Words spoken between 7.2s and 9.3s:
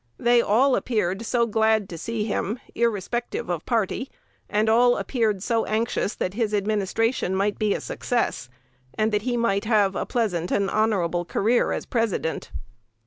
might be a success, and that